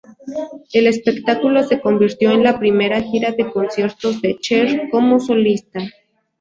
El 0.73 0.87
espectáculo 0.87 1.61
se 1.61 1.79
convirtió 1.79 2.31
en 2.31 2.41
la 2.41 2.57
primera 2.57 3.03
gira 3.03 3.33
de 3.33 3.51
conciertos 3.51 4.19
de 4.23 4.35
Cher 4.39 4.89
como 4.89 5.19
solista. 5.19 5.79